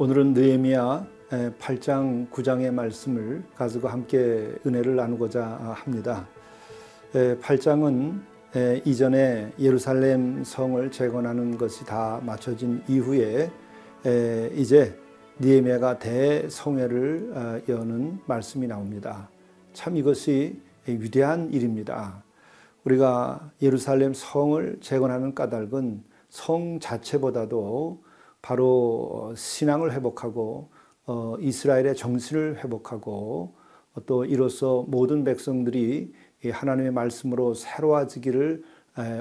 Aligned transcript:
오늘은 0.00 0.32
느헤미야 0.32 1.06
8장 1.58 2.30
9장의 2.30 2.72
말씀을 2.72 3.42
가지고 3.56 3.88
함께 3.88 4.54
은혜를 4.64 4.94
나누고자 4.94 5.44
합니다. 5.74 6.28
8장은 7.12 8.20
이전에 8.84 9.52
예루살렘 9.58 10.44
성을 10.44 10.88
재건하는 10.92 11.58
것이 11.58 11.84
다 11.84 12.20
마쳐진 12.24 12.84
이후에 12.86 13.50
이제 14.54 14.96
니에미아가 15.40 15.98
대성회를 15.98 17.32
어, 17.34 17.60
여는 17.68 18.20
말씀이 18.26 18.68
나옵니다. 18.68 19.28
참 19.72 19.96
이것이 19.96 20.60
위대한 20.86 21.52
일입니다. 21.52 22.22
우리가 22.84 23.50
예루살렘 23.60 24.14
성을 24.14 24.78
재건하는 24.80 25.34
까닭은 25.34 26.04
성 26.28 26.78
자체보다도 26.78 28.06
바로 28.42 29.34
신앙을 29.36 29.92
회복하고 29.92 30.70
어, 31.06 31.36
이스라엘의 31.40 31.96
정신을 31.96 32.62
회복하고 32.62 33.54
또 34.06 34.24
이로써 34.24 34.84
모든 34.88 35.24
백성들이 35.24 36.12
하나님의 36.50 36.92
말씀으로 36.92 37.54
새로워지기를 37.54 38.62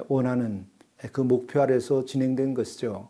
원하는 0.08 0.67
그 1.11 1.22
목표 1.22 1.61
아래서 1.61 2.05
진행된 2.05 2.53
것이죠. 2.53 3.09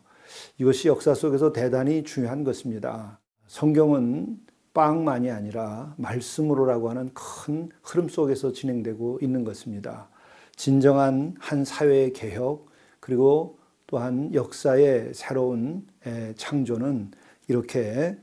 이것이 0.58 0.88
역사 0.88 1.14
속에서 1.14 1.52
대단히 1.52 2.04
중요한 2.04 2.44
것입니다. 2.44 3.18
성경은 3.46 4.38
빵만이 4.74 5.30
아니라 5.30 5.94
말씀으로라고 5.96 6.90
하는 6.90 7.10
큰 7.14 7.70
흐름 7.82 8.08
속에서 8.08 8.52
진행되고 8.52 9.18
있는 9.22 9.44
것입니다. 9.44 10.08
진정한 10.56 11.34
한 11.38 11.64
사회의 11.64 12.12
개혁 12.12 12.66
그리고 13.00 13.58
또한 13.88 14.32
역사의 14.34 15.14
새로운 15.14 15.86
창조는 16.36 17.10
이렇게 17.48 18.16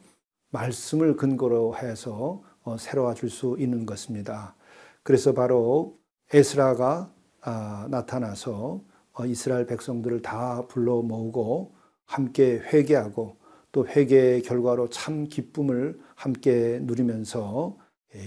말씀을 0.52 1.18
근거로 1.18 1.76
해서 1.76 2.42
어, 2.62 2.78
새로워질 2.78 3.30
수 3.30 3.58
있는 3.60 3.86
것입니다. 3.86 4.56
그래서 5.04 5.34
바로 5.34 6.00
에스라가 6.34 7.12
아, 7.42 7.88
나타나서 7.90 8.82
어, 9.14 9.26
이스라엘 9.26 9.66
백성들을 9.66 10.22
다 10.22 10.66
불러 10.68 11.02
모으고 11.02 11.74
함께 12.06 12.60
회개하고 12.60 13.38
또 13.72 13.88
회개의 13.88 14.44
결과로 14.44 14.90
참 14.90 15.28
기쁨을 15.28 16.00
함께 16.16 16.80
누리면서 16.84 17.78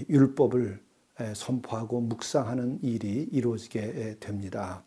율법을 0.09 0.79
선포하고 1.33 2.01
묵상하는 2.01 2.79
일이 2.83 3.27
이루어지게 3.31 4.17
됩니다. 4.19 4.83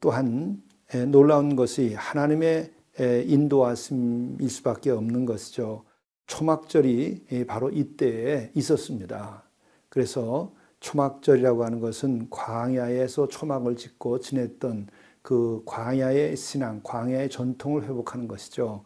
또한 0.00 0.62
놀라운 1.08 1.56
것이 1.56 1.94
하나님의 1.94 2.72
인도하심일 2.98 4.48
수밖에 4.48 4.90
없는 4.90 5.24
것이죠. 5.26 5.84
초막절이 6.26 7.46
바로 7.46 7.70
이때에 7.70 8.50
있었습니다. 8.54 9.44
그래서 9.88 10.52
초막절이라고 10.80 11.64
하는 11.64 11.80
것은 11.80 12.28
광야에서 12.30 13.28
초막을 13.28 13.76
짓고 13.76 14.20
지냈던 14.20 14.88
그 15.22 15.62
광야의 15.64 16.36
신앙, 16.36 16.80
광야의 16.82 17.30
전통을 17.30 17.84
회복하는 17.84 18.28
것이죠. 18.28 18.84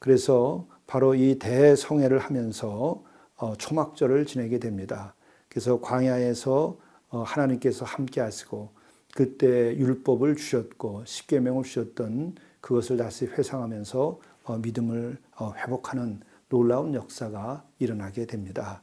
그래서 0.00 0.66
바로 0.86 1.14
이 1.14 1.38
대성회를 1.38 2.18
하면서 2.18 3.04
어, 3.36 3.54
초막절을 3.56 4.26
지내게 4.26 4.58
됩니다. 4.58 5.14
그래서 5.48 5.80
광야에서 5.80 6.76
어, 7.10 7.22
하나님께서 7.22 7.84
함께 7.84 8.20
하시고 8.20 8.70
그때 9.14 9.76
율법을 9.76 10.36
주셨고 10.36 11.04
십계명을 11.04 11.64
주셨던 11.64 12.36
그것을 12.60 12.96
다시 12.96 13.26
회상하면서 13.26 14.20
어, 14.44 14.56
믿음을 14.58 15.18
회복하는 15.56 16.20
놀라운 16.48 16.94
역사가 16.94 17.64
일어나게 17.78 18.26
됩니다. 18.26 18.82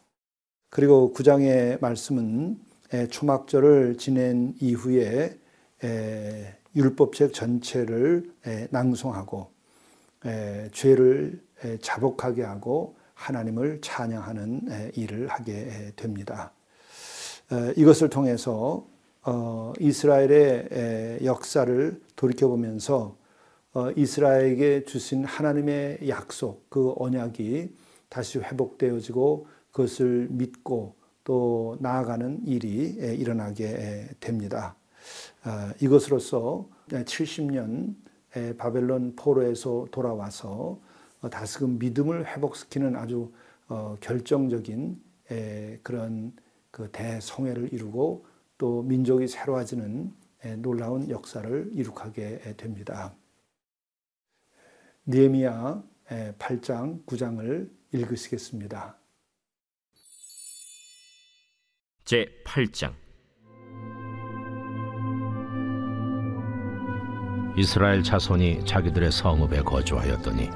그리고 0.69 1.13
9장의 1.16 1.79
말씀은 1.81 2.59
초막절을 3.09 3.97
지낸 3.97 4.53
이후에 4.59 5.38
율법책 6.75 7.33
전체를 7.33 8.31
낭송하고 8.69 9.50
죄를 10.71 11.41
자복하게 11.81 12.44
하고 12.44 12.95
하나님을 13.13 13.79
찬양하는 13.81 14.91
일을 14.95 15.27
하게 15.27 15.94
됩니다. 15.95 16.51
이것을 17.75 18.09
통해서 18.09 18.85
어, 19.28 19.74
이스라엘의 19.80 21.19
역사를 21.24 22.00
돌이켜보면서 22.16 23.18
어, 23.74 23.91
이스라엘에게 23.96 24.86
주신 24.86 25.25
하나님의 25.25 26.08
약속, 26.08 26.69
그 26.69 26.94
언약이 26.96 27.75
다시 28.08 28.38
회복되어지고 28.38 29.47
그것을 29.72 30.28
믿고 30.30 30.94
또 31.24 31.75
나아가는 31.80 32.46
일이 32.46 32.84
일어나게 33.18 34.09
됩니다. 34.19 34.75
어, 35.44 35.72
이것으로서 35.81 36.69
70년 36.90 37.96
바벨론 38.59 39.16
포로에서 39.16 39.88
돌아와서 39.90 40.80
다시금 41.31 41.80
믿음을 41.80 42.28
회복시키는 42.28 42.96
아주 42.96 43.31
결정적인 44.02 45.02
그런 45.81 46.34
그 46.69 46.90
대성회를 46.92 47.74
이루고 47.74 48.34
또 48.57 48.81
민족이 48.83 49.27
새로워지는 49.27 50.13
놀라운 50.57 51.09
역사를 51.09 51.69
이룩하게 51.73 52.55
됩니다. 52.57 53.16
니에미야 55.07 55.83
8장 56.39 57.05
9장을 57.05 57.69
읽으시겠습니다. 57.91 58.97
제 62.03 62.27
8장 62.45 62.94
이스라엘 67.57 68.03
자손이 68.03 68.65
자기들의 68.65 69.11
성읍에 69.11 69.61
거주하였더니 69.61 70.49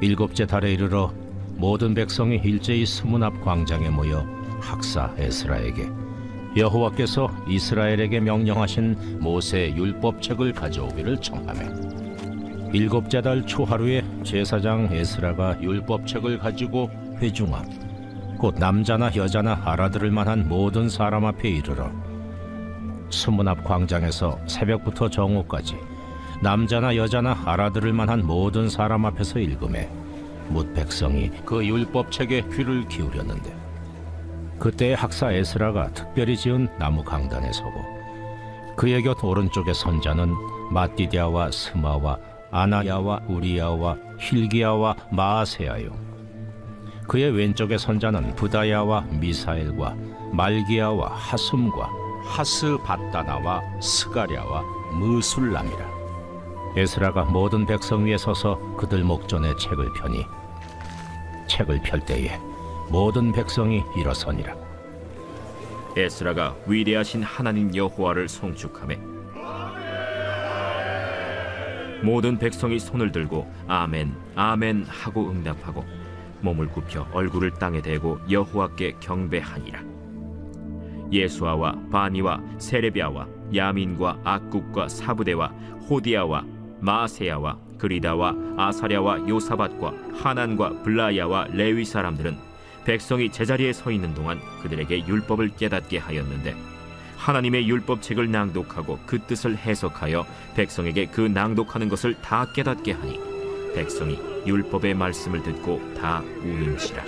일곱째 0.00 0.46
달에 0.46 0.72
이르러 0.72 1.14
모든 1.54 1.94
백성이 1.94 2.36
일제히 2.36 2.84
스문 2.84 3.22
앞 3.22 3.40
광장에 3.40 3.88
모여 3.88 4.20
학사 4.60 5.14
에스라에게 5.16 6.01
여호와께서 6.56 7.30
이스라엘에게 7.48 8.20
명령하신 8.20 9.18
모세 9.20 9.72
율법책을 9.74 10.52
가져오기를 10.52 11.18
청하매 11.18 11.92
일곱째 12.72 13.20
달 13.20 13.46
초하루에 13.46 14.02
제사장 14.22 14.88
에스라가 14.90 15.60
율법책을 15.60 16.38
가지고 16.38 16.90
회중 17.18 17.54
앞, 17.54 17.66
곧 18.38 18.54
남자나 18.58 19.14
여자나 19.14 19.60
알아들을 19.64 20.10
만한 20.10 20.48
모든 20.48 20.88
사람 20.88 21.24
앞에 21.26 21.48
이르러 21.48 21.90
수문 23.10 23.46
앞 23.48 23.62
광장에서 23.64 24.38
새벽부터 24.46 25.08
정오까지 25.10 25.76
남자나 26.42 26.96
여자나 26.96 27.42
알아들을 27.44 27.92
만한 27.92 28.26
모든 28.26 28.68
사람 28.68 29.06
앞에서 29.06 29.38
읽음에 29.38 29.90
묻 30.48 30.74
백성이 30.74 31.30
그 31.44 31.64
율법책에 31.64 32.44
귀를 32.52 32.88
기울였는데 32.88 33.61
그때 34.62 34.94
학사 34.94 35.32
에스라가 35.32 35.88
특별히 35.92 36.36
지은 36.36 36.68
나무 36.78 37.02
강단에 37.02 37.50
서고 37.52 37.84
그의 38.76 39.02
곁 39.02 39.24
오른쪽에 39.24 39.72
선 39.72 40.00
자는 40.00 40.32
마띠디아와 40.70 41.50
스마와 41.50 42.16
아나야와 42.52 43.22
우리야와 43.26 43.96
힐기야와 44.20 44.94
마아세야요. 45.10 45.90
그의 47.08 47.32
왼쪽에 47.32 47.76
선 47.76 47.98
자는 47.98 48.36
부다야와 48.36 49.00
미사엘과 49.10 49.96
말기야와 50.30 51.08
하숨과 51.12 51.90
하스바다나와 52.22 53.80
스가랴와 53.80 54.62
무술람이라. 54.96 55.90
에스라가 56.76 57.24
모든 57.24 57.66
백성 57.66 58.06
위에 58.06 58.16
서서 58.16 58.60
그들 58.76 59.02
목전에 59.02 59.56
책을 59.56 59.92
펴니 59.94 60.24
책을 61.48 61.82
펼 61.82 61.98
때에 62.06 62.38
모든 62.90 63.32
백성이 63.32 63.82
일어서니라. 63.96 64.54
에스라가 65.96 66.56
위대하신 66.66 67.22
하나님 67.22 67.74
여호와를 67.74 68.28
송축하며 68.28 68.96
모든 72.02 72.38
백성이 72.38 72.78
손을 72.78 73.12
들고 73.12 73.50
아멘 73.68 74.14
아멘 74.34 74.86
하고 74.88 75.30
응답하고 75.30 75.84
몸을 76.40 76.68
굽혀 76.68 77.06
얼굴을 77.12 77.52
땅에 77.54 77.80
대고 77.80 78.18
여호와께 78.30 78.96
경배하니라 79.00 79.82
예수아와 81.12 81.76
바니와 81.92 82.40
세레비아와 82.58 83.28
야민과 83.54 84.20
악국과 84.24 84.88
사부대와 84.88 85.48
호디아와 85.88 86.44
마세야와 86.80 87.58
그리다와 87.78 88.34
아사랴와 88.56 89.28
요사밭과 89.28 89.92
하난과 90.14 90.82
블라야와 90.82 91.48
레위 91.52 91.84
사람들은 91.84 92.51
백성이 92.84 93.30
제자리에 93.30 93.72
서 93.72 93.90
있는 93.90 94.14
동안 94.14 94.40
그들에게 94.62 95.06
율법을 95.06 95.56
깨닫게 95.56 95.98
하였는데 95.98 96.54
하나님의 97.16 97.68
율법책을 97.68 98.30
낭독하고 98.30 98.98
그 99.06 99.20
뜻을 99.20 99.56
해석하여 99.56 100.26
백성에게 100.56 101.06
그 101.06 101.20
낭독하는 101.20 101.88
것을 101.88 102.20
다 102.20 102.46
깨닫게 102.52 102.92
하니 102.92 103.20
백성이 103.74 104.18
율법의 104.44 104.94
말씀을 104.94 105.42
듣고 105.42 105.80
다 105.94 106.20
우는지라. 106.42 107.04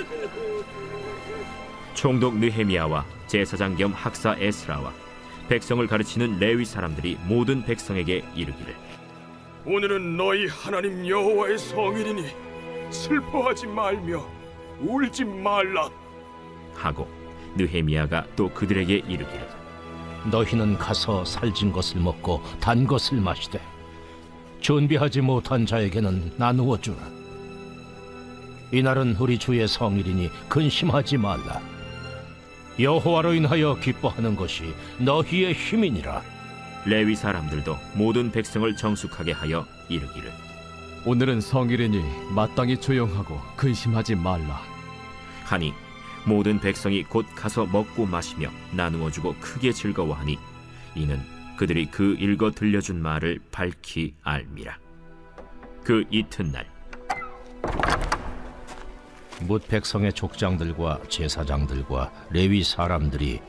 총독 1.94 2.38
느헤미야와 2.38 3.04
제사장 3.26 3.76
겸 3.76 3.92
학사 3.92 4.36
에스라와 4.38 4.92
백성을 5.48 5.84
가르치는 5.86 6.38
레위 6.38 6.64
사람들이 6.64 7.18
모든 7.26 7.64
백성에게 7.64 8.24
이르기를. 8.34 8.74
오늘은 9.66 10.16
너희 10.16 10.46
하나님 10.46 11.06
여호와의 11.06 11.58
성일이니 11.58 12.24
슬퍼하지 12.90 13.66
말며 13.66 14.24
울지 14.80 15.24
말라. 15.24 15.88
하고 16.74 17.08
느헤미야가 17.56 18.26
또 18.36 18.48
그들에게 18.50 18.94
이르기를 18.94 19.48
너희는 20.30 20.78
가서 20.78 21.24
살진 21.24 21.70
것을 21.72 22.00
먹고 22.00 22.42
단 22.60 22.86
것을 22.86 23.20
마시되 23.20 23.60
준비하지 24.60 25.20
못한 25.20 25.66
자에게는 25.66 26.32
나누어 26.36 26.78
주라. 26.78 26.96
이날은 28.72 29.16
우리 29.16 29.38
주의 29.38 29.68
성일이니 29.68 30.30
근심하지 30.48 31.18
말라. 31.18 31.60
여호와로 32.80 33.34
인하여 33.34 33.78
기뻐하는 33.78 34.34
것이 34.34 34.74
너희의 34.98 35.52
힘이니라. 35.52 36.22
레위 36.86 37.14
사람들도 37.14 37.76
모든 37.94 38.32
백성을 38.32 38.74
정숙하게 38.76 39.32
하여 39.32 39.66
이르기를 39.88 40.32
오늘은 41.06 41.42
성일이니 41.42 42.02
마땅히 42.34 42.80
조용하고 42.80 43.38
근심하지 43.56 44.14
말라. 44.14 44.62
하니 45.44 45.74
모든 46.26 46.58
백성이 46.58 47.02
곧 47.02 47.26
가서 47.36 47.66
먹고 47.66 48.06
마시며 48.06 48.48
나누어 48.72 49.10
주고 49.10 49.34
크게 49.38 49.72
즐거워하니 49.72 50.38
이는 50.94 51.20
그들이 51.58 51.86
그 51.90 52.16
읽어 52.18 52.52
들려준 52.52 53.02
말을 53.02 53.38
밝히 53.52 54.14
알미라 54.22 54.78
그 55.84 56.04
이튿날 56.10 56.66
뭇 59.42 59.68
백성의 59.68 60.14
족장들과 60.14 61.02
제사장들과 61.10 62.10
레위 62.30 62.64
사람들이 62.64 63.40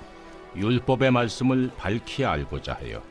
율법의 0.57 1.11
말씀을 1.11 1.71
밝히 1.77 2.25
알고자 2.25 2.73
하여 2.73 3.01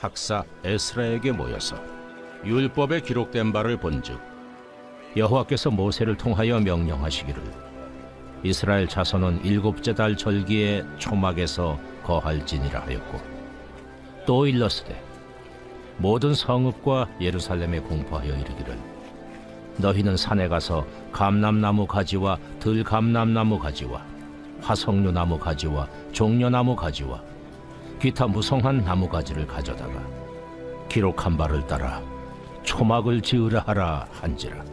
학사 0.00 0.42
에스라에게 0.64 1.30
모여서 1.30 2.01
율법에 2.44 3.00
기록된 3.00 3.52
바를 3.52 3.76
본즉 3.76 4.18
여호와께서 5.16 5.70
모세를 5.70 6.16
통하여 6.16 6.58
명령하시기를 6.58 7.42
이스라엘 8.42 8.88
자손은 8.88 9.44
일곱째 9.44 9.94
달 9.94 10.16
절기에 10.16 10.84
초막에서 10.98 11.78
거할지니라 12.02 12.80
하였고 12.80 13.20
또 14.26 14.46
일러스되 14.46 15.00
모든 15.98 16.34
성읍과 16.34 17.08
예루살렘에 17.20 17.78
공포하여 17.78 18.34
이르기를 18.34 18.76
너희는 19.76 20.16
산에 20.16 20.48
가서 20.48 20.84
감람나무 21.12 21.86
가지와 21.86 22.38
들감람나무 22.58 23.58
가지와 23.58 24.04
화석류나무 24.60 25.38
가지와 25.38 25.88
종려나무 26.12 26.74
가지와 26.74 27.22
기타 28.00 28.26
무성한 28.26 28.84
나무 28.84 29.08
가지를 29.08 29.46
가져다가 29.46 30.04
기록한 30.88 31.36
바를 31.36 31.64
따라 31.66 32.02
초막을 32.62 33.20
지으라 33.20 33.64
하라 33.66 34.06
한지라. 34.12 34.64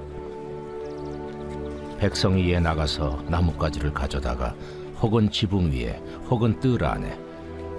백성이 1.98 2.48
이에 2.48 2.60
나가서 2.60 3.24
나뭇가지를 3.28 3.94
가져다가 3.94 4.56
혹은 5.02 5.30
지붕 5.30 5.72
위에 5.72 6.02
혹은 6.30 6.60
뜰 6.60 6.84
안에 6.84 7.18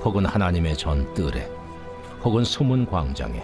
혹은 0.02 0.26
하나님의 0.26 0.76
전 0.76 1.12
뜰에 1.14 1.50
혹은 2.22 2.44
수문 2.44 2.86
광장에 2.86 3.42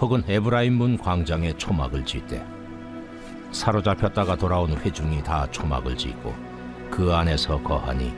혹은 0.00 0.22
에브라임 0.26 0.74
문 0.74 0.96
광장에 0.96 1.52
초막을 1.58 2.04
짓되 2.04 2.44
사로잡혔다가 3.52 4.36
돌아온 4.36 4.72
회중이 4.72 5.22
다 5.22 5.46
초막을 5.50 5.96
짓고 5.96 6.34
그 6.90 7.12
안에서 7.12 7.62
거하니 7.62 8.12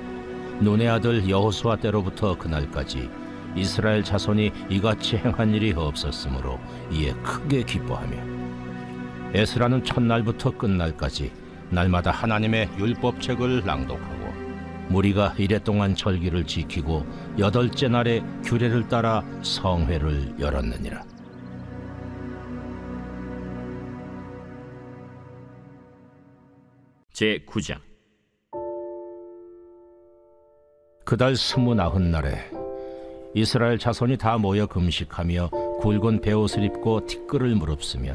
눈의 0.61 0.89
아들 0.89 1.29
여호수아 1.29 1.77
때로부터 1.77 2.37
그날까지 2.39 3.11
이스라엘 3.55 4.03
자손이 4.03 4.53
이같이 4.71 5.17
행한 5.17 5.55
일이 5.55 5.73
없었으므로 5.73 6.59
이에 6.91 7.13
크게 7.23 7.63
기뻐하며 7.65 8.17
에스라는 9.35 9.85
첫날부터 9.85 10.57
끝날까지 10.57 11.33
날마다 11.71 12.11
하나님의 12.11 12.69
율법책을 12.79 13.65
낭독하고 13.65 14.23
무리가 14.89 15.35
이래 15.39 15.59
동안 15.59 15.95
절기를 15.95 16.45
지키고 16.45 17.07
여덟째 17.39 17.89
날에 17.89 18.23
규례를 18.45 18.89
따라 18.89 19.25
성회를 19.43 20.35
열었느니라. 20.39 21.03
제 27.13 27.39
9장 27.47 27.79
그달 31.05 31.37
스무나흔 31.37 32.11
날에 32.11 32.51
이스라엘 33.35 33.79
자손이 33.79 34.19
다 34.19 34.37
모여 34.37 34.67
금식하며 34.67 35.49
굵은 35.81 36.21
베옷을 36.21 36.65
입고 36.65 37.07
티끌을 37.07 37.55
무릅쓰며 37.55 38.15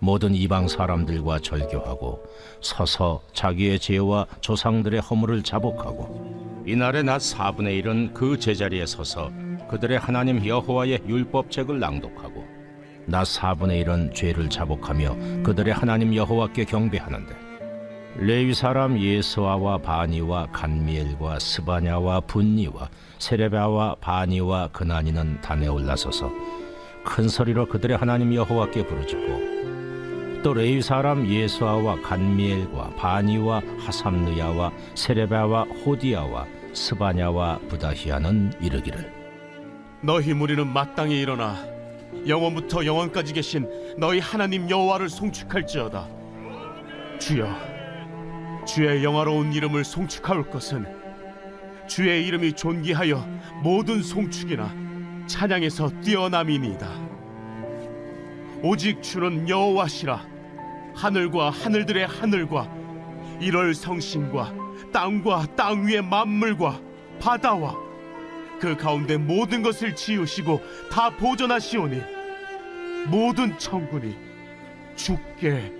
모든 0.00 0.34
이방 0.34 0.66
사람들과 0.66 1.38
절교하고 1.38 2.24
서서 2.60 3.22
자기의 3.32 3.78
죄와 3.78 4.26
조상들의 4.40 5.00
허물을 5.00 5.44
자복하고 5.44 6.64
이날의 6.66 7.04
낮 7.04 7.18
4분의 7.18 7.84
1은 7.84 8.14
그 8.14 8.36
제자리에 8.36 8.84
서서 8.84 9.30
그들의 9.70 9.98
하나님 9.98 10.44
여호와의 10.44 11.02
율법책을 11.06 11.78
낭독하고 11.78 12.44
낮 13.06 13.22
4분의 13.22 13.84
1은 13.84 14.12
죄를 14.12 14.50
자복하며 14.50 15.42
그들의 15.44 15.72
하나님 15.72 16.16
여호와께 16.16 16.64
경배하는데 16.64 17.51
레위 18.16 18.52
사람 18.52 18.98
예스와와 19.00 19.78
바니와 19.78 20.48
간미엘과 20.52 21.38
스바냐와 21.38 22.20
분니와 22.20 22.90
세레바와 23.18 23.96
바니와 24.00 24.68
그나니는 24.68 25.40
단에 25.40 25.66
올라서서 25.66 26.30
큰 27.04 27.28
소리로 27.28 27.66
그들의 27.66 27.96
하나님 27.96 28.34
여호와께 28.34 28.86
부르짖고 28.86 30.42
또 30.42 30.54
레위 30.54 30.82
사람 30.82 31.26
예수아와 31.26 32.02
간미엘과 32.02 32.96
바니와 32.96 33.62
하삼느야와 33.78 34.72
세레바와 34.94 35.62
호디야와 35.62 36.46
스바냐와 36.74 37.60
부다히아는 37.68 38.52
이르기를 38.60 39.12
너희 40.02 40.34
무리는 40.34 40.66
마땅히 40.66 41.20
일어나 41.20 41.56
영원부터 42.26 42.84
영원까지 42.84 43.32
계신 43.32 43.68
너희 43.96 44.18
하나님 44.18 44.68
여호와를 44.68 45.08
송축할지어다. 45.08 46.06
주여, 47.18 47.48
주의 48.66 49.02
영화로운 49.02 49.52
이름을 49.52 49.84
송축할 49.84 50.50
것은 50.50 50.86
주의 51.88 52.26
이름이 52.26 52.52
존귀하여 52.52 53.26
모든 53.62 54.02
송축이나 54.02 55.26
찬양에서 55.26 56.00
뛰어남이니이다. 56.00 56.88
오직 58.62 59.02
주는 59.02 59.48
여호와시라 59.48 60.24
하늘과 60.94 61.50
하늘들의 61.50 62.06
하늘과 62.06 62.68
일월 63.40 63.74
성신과 63.74 64.54
땅과 64.92 65.46
땅 65.56 65.86
위의 65.86 66.02
만물과 66.02 66.80
바다와 67.18 67.76
그 68.60 68.76
가운데 68.76 69.16
모든 69.16 69.62
것을 69.62 69.96
지으시고 69.96 70.60
다 70.90 71.10
보존하시오니 71.10 72.00
모든 73.08 73.58
천군이 73.58 74.16
주께 74.94 75.72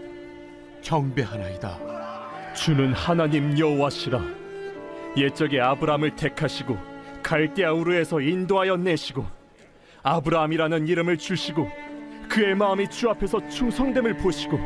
경배하나이다. 0.82 1.91
주는 2.54 2.92
하나님 2.92 3.58
여호와시라. 3.58 4.22
옛적에 5.16 5.60
아브라함을 5.60 6.16
택하시고 6.16 6.76
갈대아 7.22 7.72
우르에서 7.72 8.20
인도하여 8.20 8.76
내시고 8.76 9.24
아브라함이라는 10.02 10.88
이름을 10.88 11.18
주시고 11.18 11.70
그의 12.28 12.54
마음이 12.54 12.88
주 12.88 13.08
앞에서 13.10 13.46
충성됨을 13.48 14.16
보시고 14.18 14.58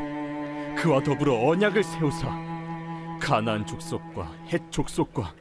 그와 0.76 1.02
더불어 1.02 1.34
언약을 1.48 1.82
세우사 1.82 3.18
가나안 3.20 3.66
족속과 3.66 4.32
헷 4.52 4.70
족속과 4.70 5.34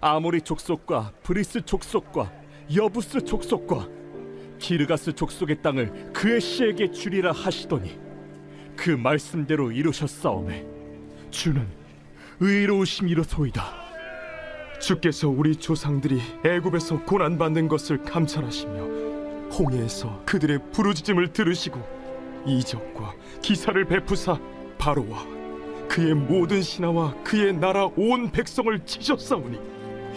아모리 0.00 0.40
족속과 0.42 1.12
브리스 1.22 1.62
족속과 1.62 2.32
여부스 2.74 3.24
족속과 3.24 3.88
기르가스 4.58 5.12
족속의 5.12 5.62
땅을 5.62 6.12
그의 6.12 6.40
씨에게 6.40 6.90
주리라 6.90 7.32
하시더니 7.32 7.98
그 8.74 8.90
말씀대로 8.90 9.72
이루셨사오매. 9.72 10.64
주는 11.30 11.66
의로우심이로소이다. 12.40 13.86
주께서 14.80 15.28
우리 15.28 15.56
조상들이 15.56 16.20
애굽에서 16.44 17.04
고난 17.04 17.38
받는 17.38 17.68
것을 17.68 18.02
감찰하시며 18.02 19.48
홍해에서 19.50 20.22
그들의 20.26 20.58
부르짖음을 20.72 21.32
들으시고 21.32 21.80
이적과 22.46 23.14
기사를 23.40 23.82
베푸사 23.84 24.38
바로와 24.76 25.24
그의 25.88 26.14
모든 26.14 26.60
신하와 26.60 27.14
그의 27.24 27.54
나라 27.54 27.86
온 27.96 28.30
백성을 28.30 28.78
치셨사오니 28.84 29.58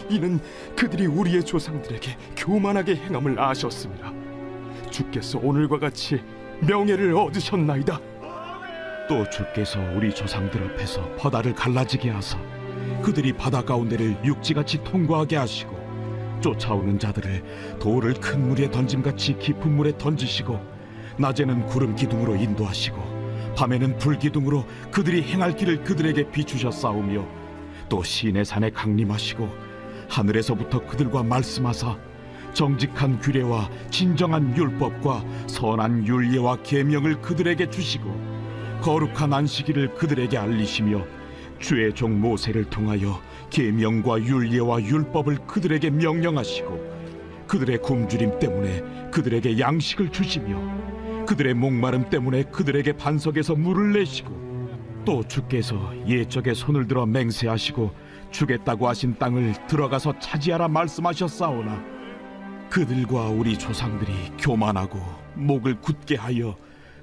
이는 0.09 0.39
그들이 0.75 1.05
우리의 1.05 1.43
조상들에게 1.43 2.17
교만하게 2.35 2.95
행함을 2.95 3.39
아셨습니다. 3.39 4.11
주께서 4.89 5.39
오늘과 5.39 5.79
같이 5.79 6.21
명예를 6.61 7.15
얻으셨나이다. 7.15 8.08
또 9.09 9.27
주께서 9.27 9.79
우리 9.95 10.13
조상들 10.13 10.63
앞에서 10.63 11.01
바다를 11.15 11.55
갈라지게 11.55 12.11
하사 12.11 12.37
그들이 13.01 13.33
바다 13.33 13.63
가운데를 13.63 14.15
육지같이 14.23 14.83
통과하게 14.83 15.35
하시고 15.35 16.39
쫓아오는 16.41 16.99
자들을 16.99 17.79
돌을 17.79 18.13
큰 18.13 18.47
물에 18.47 18.69
던짐같이 18.69 19.39
깊은 19.39 19.75
물에 19.75 19.97
던지시고 19.97 20.59
낮에는 21.17 21.65
구름 21.65 21.95
기둥으로 21.95 22.35
인도하시고 22.35 23.55
밤에는 23.57 23.97
불 23.97 24.19
기둥으로 24.19 24.63
그들이 24.91 25.23
행할 25.23 25.55
길을 25.55 25.83
그들에게 25.83 26.29
비추셨사오며 26.29 27.27
또 27.89 28.03
시내 28.03 28.43
산에 28.43 28.69
강림하시고 28.69 29.49
하늘에서부터 30.07 30.85
그들과 30.85 31.23
말씀하사 31.23 31.97
정직한 32.53 33.19
규례와 33.19 33.69
진정한 33.89 34.55
율법과 34.55 35.23
선한 35.47 36.05
윤례와 36.05 36.57
계명을 36.61 37.21
그들에게 37.21 37.71
주시고 37.71 38.28
거룩한 38.81 39.33
안식일을 39.33 39.95
그들에게 39.95 40.37
알리시며 40.37 41.05
주의 41.59 41.93
종 41.93 42.19
모세를 42.21 42.65
통하여 42.65 43.21
계명과 43.49 44.21
윤례와 44.23 44.81
율법을 44.83 45.39
그들에게 45.47 45.89
명령하시고 45.89 46.99
그들의 47.47 47.79
굶주림 47.79 48.39
때문에 48.39 49.09
그들에게 49.11 49.59
양식을 49.59 50.11
주시며 50.11 51.25
그들의 51.25 51.53
목마름 51.55 52.09
때문에 52.09 52.43
그들에게 52.43 52.93
반석에서 52.93 53.55
물을 53.55 53.91
내시고 53.93 54.39
또 55.05 55.23
주께서 55.23 55.91
옛적에 56.07 56.53
손을 56.53 56.87
들어 56.87 57.05
맹세하시고 57.05 57.91
주겠다고 58.31 58.87
하신 58.87 59.17
땅을 59.17 59.67
들어가서 59.67 60.19
차지하라 60.19 60.67
말씀하셨사오나 60.67 61.83
그들과 62.69 63.27
우리 63.29 63.57
조상들이 63.57 64.13
교만하고 64.37 64.99
목을 65.33 65.81
굳게 65.81 66.15
하여 66.15 66.55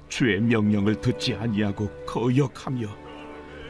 주의 0.09 0.39
명령을 0.39 1.01
듣지 1.01 1.35
아니하고 1.35 1.89
거역하며 2.05 2.87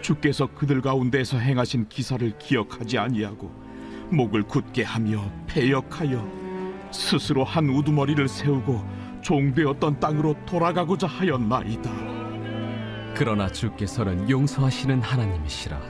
주께서 0.02 0.48
그들 0.48 0.82
가운데서 0.82 1.38
행하신 1.38 1.90
기사를 1.90 2.38
기억하지 2.38 2.98
아니하고 2.98 3.52
목을 4.12 4.44
굳게 4.44 4.84
하며 4.84 5.30
패역하여 5.48 6.90
스스로 6.92 7.44
한 7.44 7.70
우두머리를 7.70 8.28
세우고 8.28 8.84
종되었던 9.22 10.00
땅으로 10.00 10.36
돌아가고자 10.46 11.08
하였나이다. 11.08 11.92
그러나 13.16 13.52
주께서는 13.52 14.30
용서하시는 14.30 15.02
하나님이시라 15.02 15.82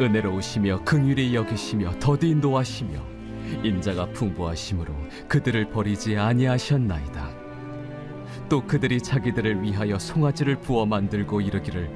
은혜로우시며 0.00 0.84
긍휼히 0.84 1.34
여기시며 1.34 1.98
더디 1.98 2.28
인도하시며 2.28 3.18
인자가 3.64 4.06
풍부하심으로 4.12 4.94
그들을 5.28 5.70
버리지 5.70 6.16
아니하셨나이다 6.16 7.37
또 8.48 8.62
그들이 8.62 9.00
자기들을 9.00 9.62
위하여 9.62 9.98
송아지를 9.98 10.60
부어 10.60 10.86
만들고 10.86 11.40
이르기를 11.40 11.90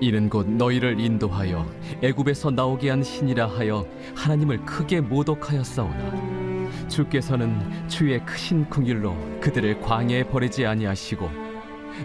이는 0.00 0.28
곧 0.28 0.48
너희를 0.48 1.00
인도하여 1.00 1.66
애굽에서 2.02 2.52
나오게 2.52 2.90
한 2.90 3.02
신이라 3.02 3.48
하여 3.48 3.86
하나님을 4.14 4.64
크게 4.64 5.00
모독하였사오나 5.00 6.88
주께서는 6.88 7.88
주의 7.88 8.24
크신 8.24 8.68
긍휼로 8.70 9.40
그들을 9.40 9.80
광야에 9.80 10.24
버리지 10.24 10.64
아니하시고 10.64 11.28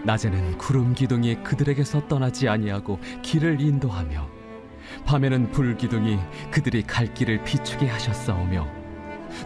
낮에는 0.03 0.57
구름 0.57 0.93
기둥이 0.93 1.43
그들에게서 1.43 2.07
떠나지 2.07 2.49
아니하고 2.49 2.99
길을 3.21 3.61
인도하며 3.61 4.27
밤에는 5.05 5.51
불 5.51 5.77
기둥이 5.77 6.17
그들이 6.51 6.83
갈 6.83 7.13
길을 7.13 7.43
비추게 7.43 7.87
하셨사오며 7.87 8.67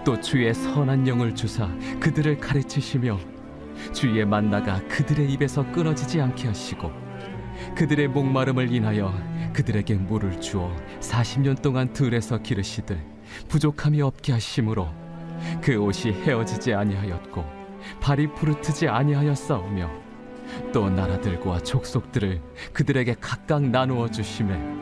또 0.05 0.19
주의 0.19 0.53
선한 0.53 1.07
영을 1.07 1.35
주사 1.35 1.69
그들을 1.99 2.37
가르치시며 2.37 3.19
주의 3.93 4.25
만나가 4.25 4.79
그들의 4.87 5.31
입에서 5.31 5.69
끊어지지 5.71 6.21
않게 6.21 6.47
하시고 6.47 6.91
그들의 7.75 8.07
목마름을 8.09 8.71
인하여 8.71 9.13
그들에게 9.53 9.95
물을 9.95 10.39
주어 10.39 10.73
40년 10.99 11.61
동안 11.61 11.91
들에서 11.93 12.37
기르시되 12.37 12.97
부족함이 13.47 14.01
없게 14.01 14.33
하심으로 14.33 14.87
그 15.61 15.75
옷이 15.77 16.13
헤어지지 16.13 16.73
아니하였고 16.73 17.45
발이 18.01 18.33
부르트지 18.33 18.87
아니하였사오며 18.87 19.89
또 20.73 20.89
나라들과 20.89 21.59
족속들을 21.59 22.41
그들에게 22.73 23.15
각각 23.19 23.63
나누어 23.63 24.09
주심에 24.09 24.79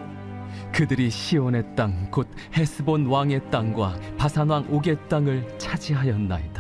그들이 0.74 1.10
시온의 1.10 1.76
땅 1.76 2.10
곧 2.12 2.28
헤스본 2.56 3.08
왕의 3.08 3.50
땅과 3.52 3.96
바산 4.18 4.50
왕 4.50 4.66
옥의 4.70 4.98
땅을 5.10 5.58
차지하였나이다. 5.58 6.57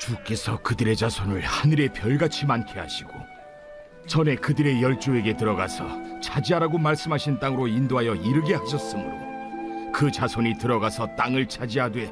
주께서 0.00 0.60
그들의 0.62 0.96
자손을 0.96 1.42
하늘의 1.42 1.92
별같이 1.92 2.46
많게 2.46 2.80
하시고 2.80 3.10
전에 4.06 4.34
그들의 4.34 4.82
열조에게 4.82 5.36
들어가서 5.36 6.20
차지하라고 6.20 6.78
말씀하신 6.78 7.38
땅으로 7.38 7.68
인도하여 7.68 8.14
이르게 8.14 8.54
하셨으므로 8.54 9.92
그 9.92 10.10
자손이 10.10 10.58
들어가서 10.58 11.14
땅을 11.16 11.46
차지하되 11.48 12.10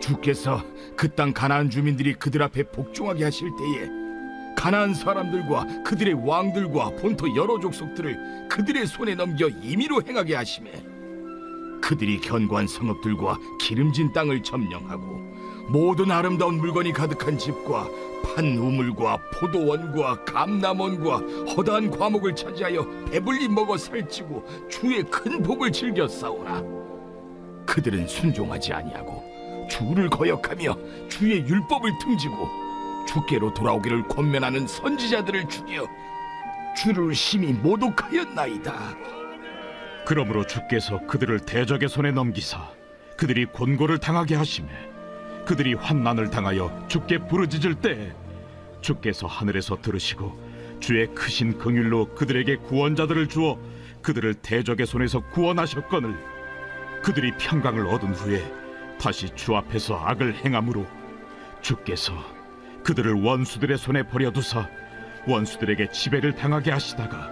주께서 0.00 0.64
그 0.96 1.14
땅 1.14 1.34
가나안 1.34 1.68
주민들이 1.68 2.14
그들 2.14 2.42
앞에 2.42 2.64
복종하게 2.64 3.24
하실 3.24 3.50
때에 3.50 3.88
가나안 4.56 4.94
사람들과 4.94 5.82
그들의 5.84 6.26
왕들과 6.26 6.96
본토 6.96 7.34
여러 7.36 7.60
족속들을 7.60 8.48
그들의 8.48 8.86
손에 8.86 9.14
넘겨 9.14 9.46
임의로 9.48 10.02
행하게 10.06 10.36
하심에 10.36 10.70
그들이 11.82 12.18
견고한 12.20 12.66
성읍들과 12.66 13.36
기름진 13.60 14.12
땅을 14.12 14.42
점령하고 14.42 15.20
모든 15.70 16.10
아름다운 16.10 16.56
물건이 16.56 16.92
가득한 16.92 17.38
집과 17.38 17.86
판 18.24 18.58
우물과 18.58 19.18
포도원과 19.34 20.24
감남원과 20.24 21.18
허다한 21.54 21.92
과목을 21.92 22.34
차지하여 22.34 23.04
배불리 23.08 23.46
먹어 23.46 23.76
살찌고 23.76 24.68
주의 24.68 25.04
큰 25.04 25.40
복을 25.40 25.70
즐겨 25.70 26.08
싸우나 26.08 26.60
그들은 27.66 28.08
순종하지 28.08 28.72
아니하고 28.72 29.68
주를 29.70 30.10
거역하며 30.10 30.76
주의 31.08 31.38
율법을 31.46 31.92
등지고 32.00 32.48
주께로 33.06 33.54
돌아오기를 33.54 34.08
권면하는 34.08 34.66
선지자들을 34.66 35.48
죽여 35.48 35.86
주를 36.76 37.14
심히 37.14 37.52
모독하였나이다. 37.52 38.74
그러므로 40.04 40.44
주께서 40.44 40.98
그들을 41.06 41.38
대적의 41.40 41.88
손에 41.88 42.10
넘기사 42.10 42.58
그들이 43.16 43.44
곤고를 43.46 43.98
당하게 43.98 44.34
하심에 44.34 44.89
그들이 45.50 45.74
환난을 45.74 46.30
당하여 46.30 46.70
주께 46.86 47.18
부르짖을 47.18 47.74
때 47.74 48.14
주께서 48.82 49.26
하늘에서 49.26 49.82
들으시고 49.82 50.78
주의 50.78 51.08
크신 51.12 51.58
긍휼로 51.58 52.14
그들에게 52.14 52.54
구원자들을 52.58 53.26
주어 53.26 53.58
그들을 54.00 54.34
대적의 54.34 54.86
손에서 54.86 55.18
구원하셨거늘 55.30 56.14
그들이 57.02 57.32
평강을 57.36 57.84
얻은 57.88 58.14
후에 58.14 58.48
다시 59.00 59.34
주 59.34 59.56
앞에서 59.56 59.96
악을 59.96 60.36
행함으로 60.36 60.86
주께서 61.62 62.14
그들을 62.84 63.12
원수들의 63.14 63.76
손에 63.76 64.04
버려두사 64.04 64.68
원수들에게 65.26 65.90
지배를 65.90 66.36
당하게 66.36 66.70
하시다가 66.70 67.28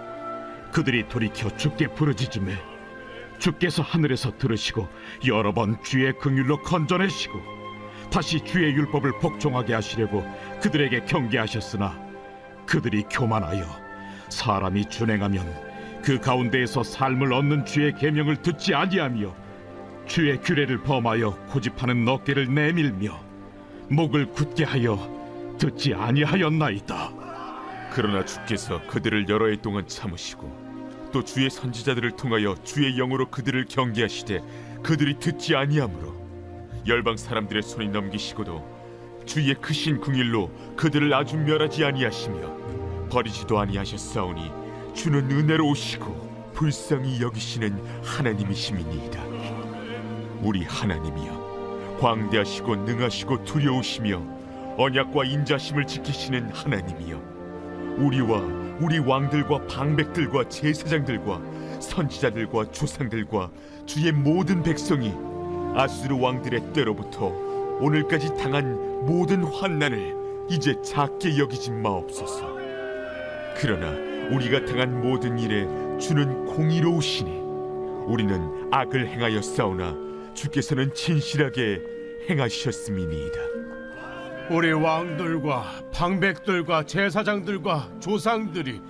그들이 0.73 1.09
돌이켜 1.09 1.57
주께 1.57 1.87
부르짖음에 1.87 2.53
주께서 3.39 3.85
하늘에서 3.85 4.37
들으시고 4.39 4.89
여러 5.29 5.55
번 5.55 5.81
주의 5.85 6.13
긍휼로 6.19 6.63
건져내시고 6.63 7.58
다시 8.11 8.41
주의 8.41 8.73
율법을 8.73 9.19
복종하게 9.19 9.75
하시려고 9.75 10.25
그들에게 10.61 11.05
경계하셨으나 11.05 11.99
그들이 12.67 13.05
교만하여 13.11 13.65
사람이 14.29 14.87
준행하면 14.87 15.69
그 16.03 16.19
가운데에서 16.19 16.83
삶을 16.83 17.33
얻는 17.33 17.65
주의 17.65 17.95
계명을 17.95 18.43
듣지 18.43 18.75
아니하며 18.75 19.35
주의 20.07 20.41
규례를 20.41 20.83
범하여 20.83 21.33
고집하는 21.49 22.07
어깨를 22.09 22.53
내밀며 22.53 23.19
목을 23.91 24.33
굳게 24.33 24.65
하여 24.65 25.57
듣지 25.59 25.95
아니하였나이다. 25.95 27.13
그러나 27.93 28.25
주께서 28.25 28.81
그들을 28.87 29.29
여러 29.29 29.49
해 29.49 29.61
동안 29.61 29.87
참으시고 29.87 31.11
또 31.13 31.25
주의 31.25 31.49
선지자들을 31.51 32.13
통하여 32.13 32.55
주의 32.65 32.95
영으로 32.97 33.31
그들을 33.31 33.67
경계하시되 33.67 34.43
그들이 34.83 35.19
듣지 35.19 35.57
아니하므로 35.57 36.18
열방 36.89 37.19
사람들의 37.19 37.63
손에 37.63 37.89
넘기시고도 37.89 38.79
주의 39.27 39.55
크신 39.55 40.01
긍일로 40.01 40.51
그들을 40.75 41.13
아주 41.13 41.37
멸하지 41.37 41.85
아니하시며 41.85 43.09
버리지도 43.11 43.59
아니하셨사오니 43.59 44.51
주는 44.95 45.31
은혜로우시고 45.31 46.53
불쌍히 46.55 47.21
여기시는 47.21 48.03
하나님이시니이다. 48.03 49.23
우리 50.41 50.65
하나님이여 50.65 51.99
광대하시고 52.01 52.77
능하시고 52.77 53.45
두려우시며 53.45 54.23
언약과 54.79 55.25
인자심을 55.25 55.87
지키시는 55.87 56.51
하나님이여 56.51 57.97
우리와 57.99 58.41
우리 58.81 58.99
왕들과 58.99 59.67
방백들과 59.67 60.49
제사장들과 60.49 61.43
선지자들과 61.81 62.71
조상들과 62.71 63.51
주의 63.85 64.11
모든 64.11 64.63
백성이 64.63 65.13
아수르 65.79 66.19
왕들의 66.19 66.73
때로부터 66.73 67.29
오늘까지 67.81 68.37
당한 68.37 69.07
모든 69.07 69.45
환난을 69.45 70.47
이제 70.51 70.75
작게 70.83 71.39
여기지 71.39 71.71
마옵소서. 71.71 72.57
그러나 73.57 73.93
우리가 74.35 74.65
당한 74.65 75.01
모든 75.01 75.39
일에 75.39 75.69
주는 75.99 76.47
공의로우시니 76.47 77.31
우리는 78.09 78.69
악을 78.73 79.07
행하여 79.07 79.41
싸우나 79.41 79.95
주께서는 80.35 80.93
진실하게 80.95 81.81
행하셨음이니이다. 82.29 83.39
우리 84.51 84.73
왕들과 84.73 85.91
방백들과 85.93 86.87
제사장들과 86.87 88.01
조상들이 88.01 88.81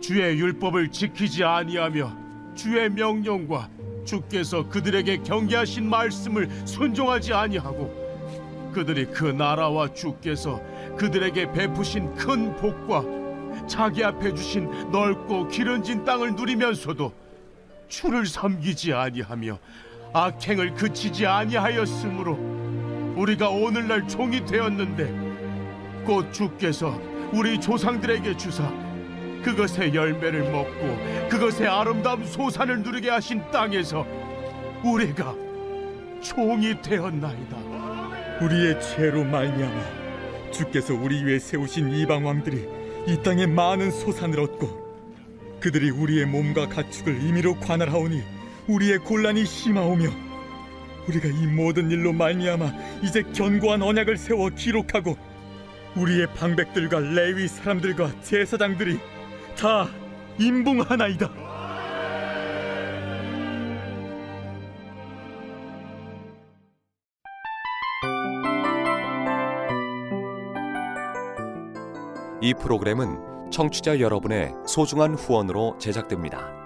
주의 0.00 0.40
율법을 0.40 0.90
지키지 0.90 1.44
아니하며 1.44 2.16
주의 2.56 2.90
명령과 2.90 3.75
주께서 4.06 4.66
그들에게 4.68 5.18
경계하신 5.18 5.90
말씀을 5.90 6.48
순종하지 6.64 7.34
아니하고 7.34 8.06
그들이 8.72 9.06
그 9.06 9.24
나라와 9.24 9.92
주께서 9.92 10.60
그들에게 10.96 11.52
베푸신 11.52 12.14
큰 12.14 12.56
복과 12.56 13.04
자기 13.66 14.04
앞에 14.04 14.34
주신 14.34 14.90
넓고 14.90 15.48
기른진 15.48 16.04
땅을 16.04 16.34
누리면서도 16.34 17.12
주를 17.88 18.26
섬기지 18.26 18.92
아니하며 18.92 19.58
악행을 20.12 20.74
그치지 20.74 21.26
아니하였으므로 21.26 23.14
우리가 23.16 23.48
오늘날 23.48 24.06
종이 24.06 24.44
되었는데 24.44 26.04
곧 26.04 26.32
주께서 26.32 26.98
우리 27.32 27.60
조상들에게 27.60 28.36
주사 28.36 28.85
그것의 29.46 29.94
열매를 29.94 30.50
먹고 30.50 31.28
그것의 31.28 31.68
아름다운 31.68 32.26
소산을 32.26 32.82
누리게 32.82 33.10
하신 33.10 33.48
땅에서 33.52 34.04
우리가 34.82 35.36
종이 36.20 36.74
되었나이다. 36.82 37.56
우리의 38.42 38.80
죄로 38.80 39.22
말미암아 39.22 40.50
주께서 40.50 40.94
우리 40.94 41.22
위에 41.22 41.38
세우신 41.38 41.92
이방 41.92 42.26
왕들이 42.26 42.66
이 43.06 43.22
땅에 43.22 43.46
많은 43.46 43.92
소산을 43.92 44.40
얻고 44.40 45.60
그들이 45.60 45.90
우리의 45.90 46.26
몸과 46.26 46.68
가축을 46.68 47.22
임의로 47.22 47.60
관할하오니 47.60 48.22
우리의 48.66 48.98
곤란이 48.98 49.44
심하오며 49.44 50.08
우리가 51.06 51.28
이 51.28 51.46
모든 51.46 51.88
일로 51.92 52.12
말미암아 52.12 52.72
이제 53.04 53.22
견고한 53.32 53.80
언약을 53.80 54.16
세워 54.16 54.48
기록하고 54.48 55.16
우리의 55.94 56.26
방백들과 56.34 56.98
레위 56.98 57.46
사람들과 57.46 58.20
제사장들이 58.22 58.98
다 59.56 59.88
임봉하나이다. 60.38 61.30
이 72.42 72.52
프로그램은 72.54 73.50
청취자 73.50 73.98
여러분의 74.00 74.52
소중한 74.66 75.14
후원으로 75.14 75.78
제작됩니다. 75.78 76.65